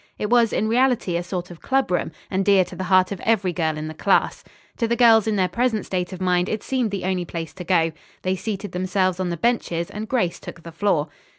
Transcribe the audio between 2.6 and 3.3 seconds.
to the heart of